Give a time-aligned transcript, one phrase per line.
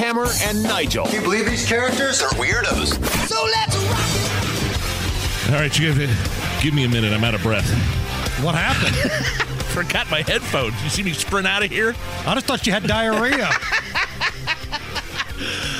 [0.00, 1.04] Hammer and Nigel.
[1.04, 2.94] Can you believe these characters are weirdos?
[3.28, 4.00] So let's rock
[5.46, 5.52] it.
[5.52, 7.12] All right, you have give me a minute.
[7.12, 7.68] I'm out of breath.
[8.42, 8.96] What happened?
[9.74, 10.82] Forgot my headphones.
[10.82, 11.94] You see me sprint out of here?
[12.26, 13.46] I just thought you had diarrhea.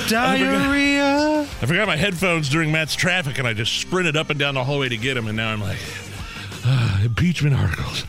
[0.07, 1.41] diarrhea.
[1.41, 4.37] I forgot, I forgot, my headphones during Matt's traffic, and I just sprinted up and
[4.37, 5.79] down the hallway to get them, and now I'm like,
[6.63, 8.05] uh, impeachment articles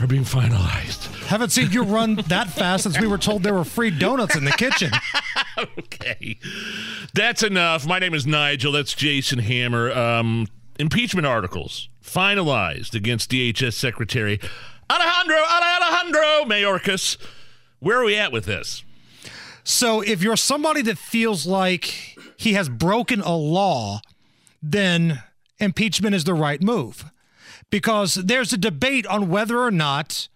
[0.00, 1.06] are being finalized.
[1.26, 4.44] Haven't seen you run that fast since we were told there were free donuts in
[4.44, 4.92] the kitchen.
[5.78, 6.38] okay.
[7.14, 7.86] That's enough.
[7.86, 8.72] My name is Nigel.
[8.72, 9.90] That's Jason Hammer.
[9.92, 14.40] Um, impeachment articles finalized against DHS Secretary
[14.90, 17.16] Alejandro Alejandro Mayorkas.
[17.80, 18.84] Where are we at with this?
[19.64, 24.00] So, if you're somebody that feels like he has broken a law,
[24.62, 25.22] then
[25.58, 27.04] impeachment is the right move.
[27.70, 30.28] Because there's a debate on whether or not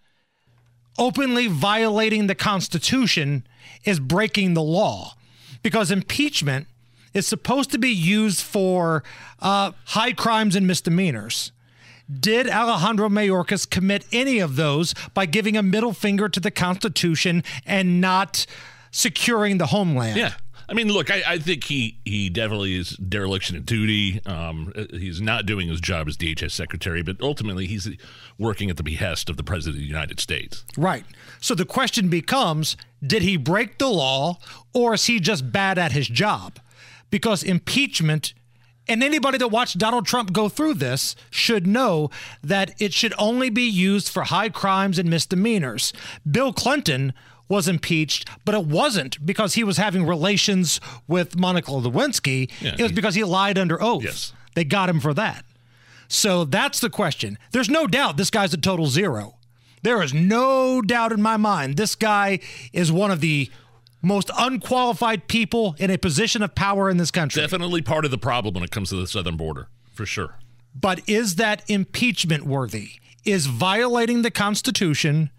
[0.97, 3.45] openly violating the Constitution
[3.83, 5.15] is breaking the law.
[5.61, 6.67] Because impeachment
[7.13, 9.03] is supposed to be used for
[9.39, 11.51] uh, high crimes and misdemeanors.
[12.19, 17.43] Did Alejandro Mayorkas commit any of those by giving a middle finger to the Constitution
[17.65, 18.45] and not
[18.91, 20.17] securing the homeland?
[20.17, 20.33] Yeah.
[20.67, 24.21] I mean, look, I, I, think he he definitely is dereliction of duty.
[24.25, 27.89] Um, he's not doing his job as DHS secretary, but ultimately he's
[28.37, 30.63] working at the behest of the president of the United States.
[30.77, 31.05] Right.
[31.39, 34.39] So the question becomes: Did he break the law,
[34.73, 36.59] or is he just bad at his job?
[37.09, 38.33] Because impeachment.
[38.85, 42.09] And anybody that watched Donald Trump go through this should know
[42.43, 45.93] that it should only be used for high crimes and misdemeanors.
[46.29, 47.13] Bill Clinton
[47.53, 52.49] was impeached, but it wasn't because he was having relations with Monica Lewinsky.
[52.59, 54.03] Yeah, it was because he lied under oath.
[54.03, 54.33] Yes.
[54.55, 55.45] They got him for that.
[56.07, 57.37] So that's the question.
[57.51, 59.37] There's no doubt this guy's a total zero.
[59.83, 62.39] There is no doubt in my mind this guy
[62.71, 63.51] is one of the
[64.01, 67.41] most unqualified people in a position of power in this country.
[67.41, 70.39] Definitely part of the problem when it comes to the southern border, for sure.
[70.75, 72.91] But is that impeachment worthy?
[73.25, 75.29] Is violating the Constitution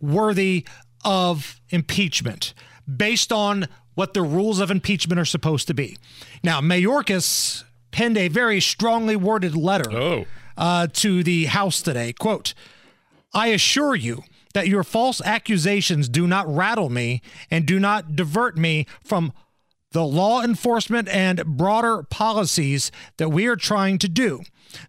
[0.00, 0.64] worthy
[1.06, 2.52] of impeachment
[2.96, 5.96] based on what the rules of impeachment are supposed to be.
[6.42, 10.26] Now, Mayorkas penned a very strongly worded letter oh.
[10.58, 12.12] uh, to the House today.
[12.12, 12.52] Quote,
[13.32, 18.58] I assure you that your false accusations do not rattle me and do not divert
[18.58, 19.32] me from
[19.92, 24.42] the law enforcement and broader policies that we are trying to do.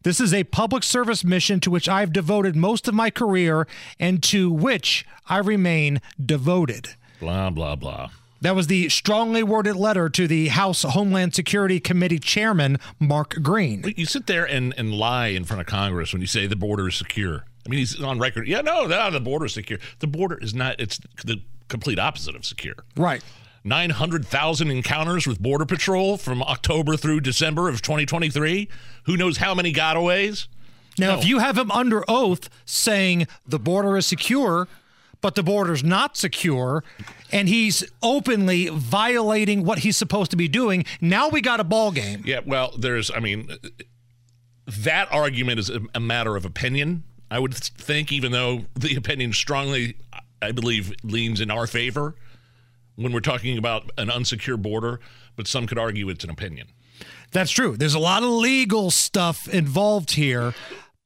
[0.03, 3.67] This is a public service mission to which I've devoted most of my career
[3.99, 6.95] and to which I remain devoted.
[7.19, 8.09] Blah, blah, blah.
[8.41, 13.93] That was the strongly worded letter to the House Homeland Security Committee Chairman, Mark Green.
[13.97, 16.87] You sit there and, and lie in front of Congress when you say the border
[16.87, 17.45] is secure.
[17.65, 18.47] I mean, he's on record.
[18.47, 19.79] Yeah, no, no, the border is secure.
[19.99, 22.75] The border is not, it's the complete opposite of secure.
[22.95, 23.23] Right.
[23.67, 28.69] 900,000 encounters with Border Patrol from October through December of 2023.
[29.03, 30.47] Who knows how many gotaways?
[30.97, 31.19] Now, no.
[31.19, 34.67] if you have him under oath saying the border is secure,
[35.22, 36.83] but the border's not secure,
[37.31, 41.91] and he's openly violating what he's supposed to be doing, now we got a ball
[41.91, 42.23] game.
[42.25, 43.50] Yeah, well, there's, I mean,
[44.66, 47.03] that argument is a matter of opinion.
[47.29, 49.97] I would think, even though the opinion strongly,
[50.41, 52.16] I believe, leans in our favor
[52.97, 54.99] when we're talking about an unsecure border,
[55.37, 56.67] but some could argue it's an opinion.
[57.31, 57.77] That's true.
[57.77, 60.53] There's a lot of legal stuff involved here,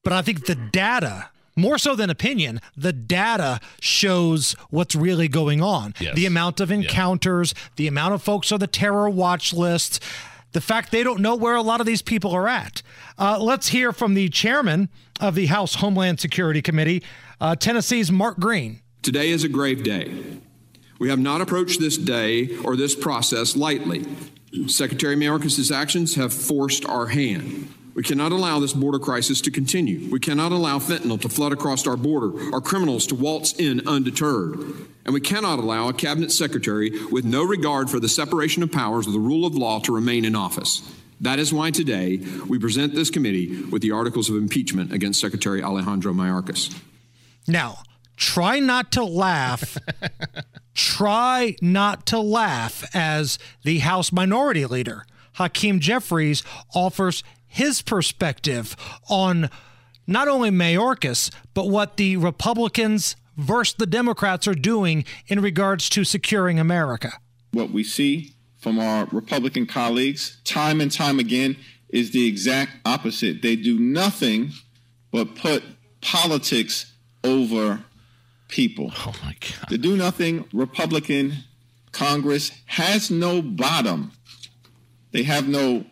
[0.03, 5.61] but I think the data, more so than opinion, the data shows what's really going
[5.61, 5.93] on.
[5.99, 6.15] Yes.
[6.15, 7.69] The amount of encounters, yeah.
[7.75, 10.01] the amount of folks on the terror watch list,
[10.53, 12.81] the fact they don't know where a lot of these people are at.
[13.17, 14.89] Uh, let's hear from the chairman
[15.19, 17.03] of the House Homeland Security Committee,
[17.41, 18.81] uh, Tennessee's Mark Green.
[19.01, 20.11] Today is a grave day.
[21.01, 24.05] We have not approached this day or this process lightly.
[24.67, 27.73] Secretary Mayorkas' actions have forced our hand.
[27.95, 30.11] We cannot allow this border crisis to continue.
[30.11, 34.59] We cannot allow fentanyl to flood across our border, our criminals to waltz in undeterred.
[35.03, 39.07] And we cannot allow a cabinet secretary with no regard for the separation of powers
[39.07, 40.87] or the rule of law to remain in office.
[41.19, 45.63] That is why today we present this committee with the articles of impeachment against Secretary
[45.63, 46.79] Alejandro Mayorkas.
[47.47, 47.79] Now,
[48.21, 49.77] try not to laugh.
[50.75, 58.75] try not to laugh as the House Minority Leader, Hakeem Jeffries, offers his perspective
[59.09, 59.49] on
[60.07, 66.03] not only Mayorkas, but what the Republicans versus the Democrats are doing in regards to
[66.03, 67.13] securing America.
[67.51, 71.57] What we see from our Republican colleagues time and time again
[71.89, 73.41] is the exact opposite.
[73.41, 74.51] They do nothing
[75.11, 75.63] but put
[76.01, 77.83] politics over
[78.51, 78.91] people.
[78.95, 79.69] Oh my God.
[79.69, 81.33] The do nothing Republican
[81.91, 84.11] Congress has no bottom.
[85.11, 85.85] They have no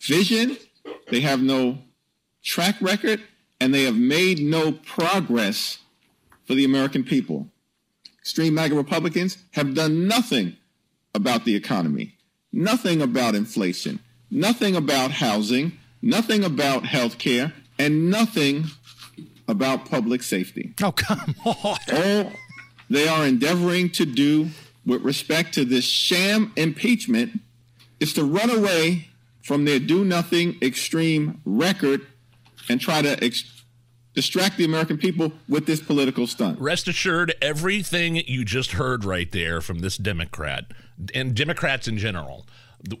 [0.00, 0.56] vision,
[1.10, 1.78] they have no
[2.42, 3.22] track record,
[3.60, 5.78] and they have made no progress
[6.44, 7.48] for the American people.
[8.20, 10.56] Extreme MAGA Republicans have done nothing
[11.14, 12.16] about the economy,
[12.52, 13.98] nothing about inflation,
[14.30, 18.64] nothing about housing, nothing about health care, and nothing
[19.48, 20.74] about public safety.
[20.82, 21.76] Oh, come on.
[21.92, 22.32] All
[22.90, 24.50] they are endeavoring to do
[24.84, 27.40] with respect to this sham impeachment
[28.00, 29.08] is to run away
[29.42, 32.06] from their do nothing extreme record
[32.68, 33.64] and try to ex-
[34.14, 36.58] distract the American people with this political stunt.
[36.60, 40.64] Rest assured, everything you just heard right there from this Democrat
[41.14, 42.46] and Democrats in general,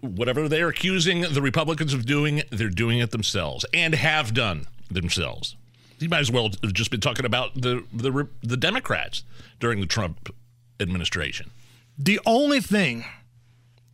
[0.00, 5.56] whatever they're accusing the Republicans of doing, they're doing it themselves and have done themselves.
[6.02, 9.22] You might as well have just been talking about the the the Democrats
[9.60, 10.34] during the Trump
[10.80, 11.50] administration.
[11.96, 13.04] The only thing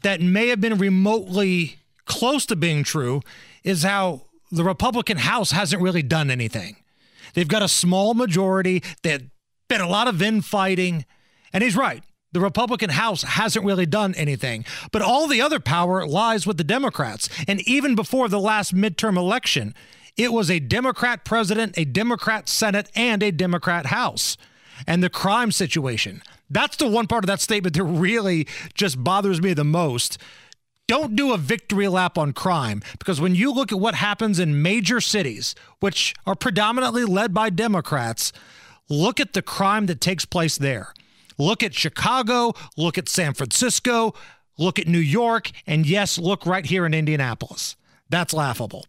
[0.03, 1.77] that may have been remotely
[2.07, 3.21] close to being true
[3.65, 6.77] is how the Republican House hasn't really done anything.
[7.35, 8.83] They've got a small majority.
[9.03, 9.23] There's
[9.69, 11.05] been a lot of infighting.
[11.53, 12.03] And he's right.
[12.33, 16.65] The Republican House hasn't really done anything, but all the other power lies with the
[16.65, 17.29] Democrats.
[17.49, 19.75] And even before the last midterm election,
[20.19, 24.37] it was a Democrat president, a Democrat Senate, and a Democrat House.
[24.87, 26.23] And the crime situation.
[26.51, 30.19] That's the one part of that statement that really just bothers me the most.
[30.89, 34.63] Don't do a victory lap on crime because when you look at what happens in
[34.63, 38.33] major cities, which are predominantly led by Democrats,
[38.89, 40.95] look at the crime that takes place there.
[41.37, 44.15] Look at Chicago, look at San Francisco,
[44.57, 47.77] look at New York, and yes, look right here in Indianapolis.
[48.09, 48.87] That's laughable.